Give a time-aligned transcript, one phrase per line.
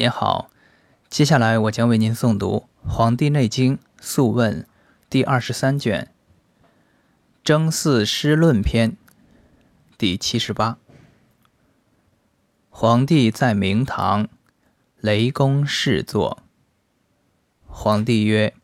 [0.00, 0.50] 您好，
[1.10, 4.62] 接下来我将为您诵读《黄帝内经·素问》
[5.10, 6.10] 第二十三卷
[7.44, 8.92] 《征四诗论篇》
[9.98, 10.78] 第七十八。
[12.70, 14.30] 皇帝在明堂，
[15.00, 16.42] 雷公侍坐。
[17.66, 18.54] 皇帝曰：“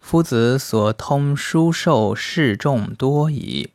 [0.00, 3.70] 夫子所通书受示众多矣。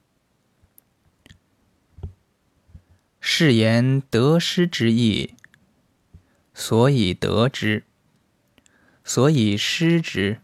[3.21, 5.36] 是言得失之意。”
[6.62, 7.86] 所以得之，
[9.06, 10.42] 所以失之。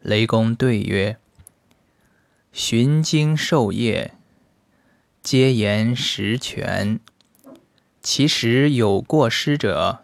[0.00, 1.18] 雷公对曰
[2.52, 4.14] ：“循经授业，
[5.22, 6.98] 皆言实权。
[8.02, 10.02] 其实有过失者，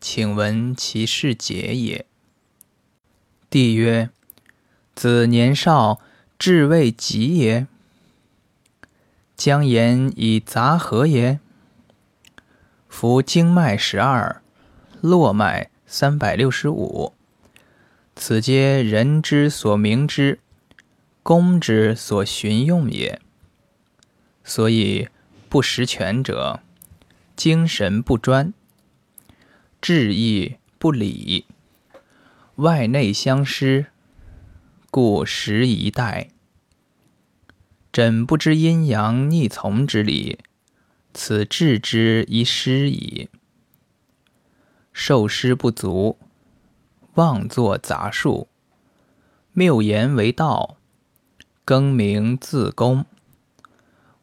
[0.00, 2.06] 请闻其事解也。”
[3.50, 4.08] 帝曰
[4.96, 6.00] ：“子年少，
[6.38, 7.66] 志未及也。
[9.36, 11.38] 将言以杂何也？”
[12.92, 14.42] 夫经脉十二，
[15.00, 17.14] 络脉三百六十五，
[18.14, 20.38] 此皆人之所明之，
[21.22, 23.18] 公之所循用也。
[24.44, 25.08] 所以
[25.48, 26.60] 不识全者，
[27.34, 28.52] 精神不专，
[29.80, 31.46] 志意不理，
[32.56, 33.86] 外内相失，
[34.90, 36.28] 故时一代。
[37.90, 40.38] 朕不知阴阳逆从之理。
[41.14, 43.28] 此治之一失矣。
[44.92, 46.18] 受师不足，
[47.14, 48.48] 妄作杂术，
[49.52, 50.76] 谬言为道，
[51.64, 53.06] 更名自宫，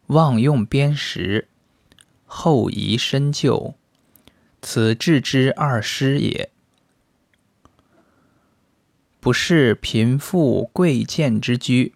[0.08, 1.48] 妄用砭石，
[2.26, 3.76] 后移深究，
[4.62, 6.52] 此治之二失也。
[9.20, 11.94] 不是贫富贵贱之居，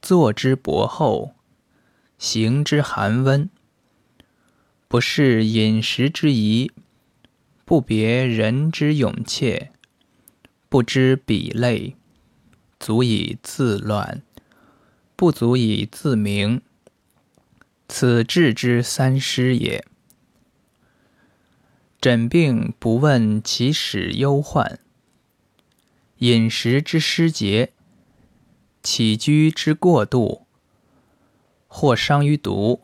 [0.00, 1.34] 坐之薄厚，
[2.18, 3.50] 行之寒温。
[4.88, 6.70] 不是饮食之宜，
[7.64, 9.72] 不别人之勇怯，
[10.68, 11.96] 不知彼类，
[12.78, 14.22] 足以自乱，
[15.16, 16.62] 不足以自明。
[17.88, 19.84] 此治之三失也。
[22.00, 24.78] 诊病不问其始忧患，
[26.18, 27.72] 饮食之失节，
[28.84, 30.46] 起居之过度，
[31.66, 32.82] 或伤于毒。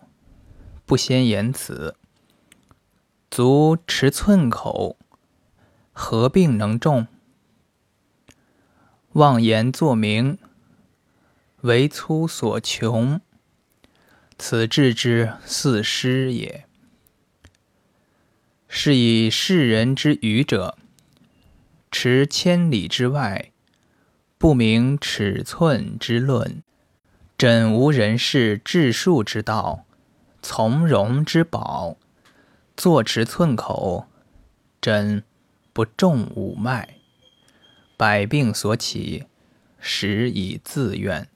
[0.92, 1.97] 不先言辞，
[3.30, 4.98] 足持寸口，
[5.91, 7.06] 何病能重？
[9.12, 10.36] 妄言作名，
[11.62, 13.22] 为粗所穷，
[14.36, 16.66] 此治之四失也。
[18.69, 20.76] 是以世人之愚者，
[21.91, 23.50] 持千里之外，
[24.36, 26.62] 不明尺寸之论，
[27.38, 29.86] 枕无人事治术之道。
[30.42, 31.97] 从容之宝，
[32.76, 34.08] 坐持寸口，
[34.80, 35.22] 真
[35.72, 36.97] 不重五脉，
[37.97, 39.26] 百病所起，
[39.78, 41.28] 实以自愿，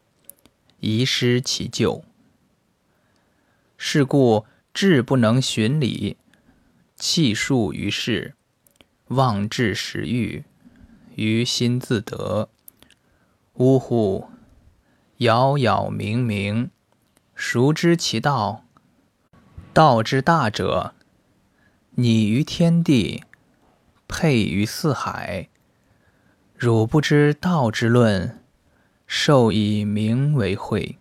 [0.81, 2.05] 遗失其咎。
[3.79, 6.17] 是故志不能循理，
[6.97, 8.35] 气数于事，
[9.09, 10.45] 妄志时欲，
[11.15, 12.49] 于心自得。
[13.55, 14.29] 呜呼！
[15.19, 16.69] 杳杳冥冥，
[17.35, 18.66] 孰知其道？
[19.77, 20.95] 道之大者，
[21.97, 23.23] 拟于天地，
[24.09, 25.51] 配于四海。
[26.57, 28.43] 汝不知道之论，
[29.07, 30.97] 授以名为会。